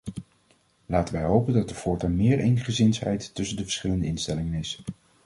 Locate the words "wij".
1.13-1.23